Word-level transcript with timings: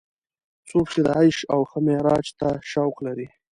څوک 0.69 0.85
چې 0.93 0.99
د 1.05 1.07
عیش 1.19 1.37
او 1.53 1.61
ښه 1.69 1.79
معراج 1.85 2.27
ته 2.39 2.49
شوق 2.71 2.95
لري. 3.05 3.27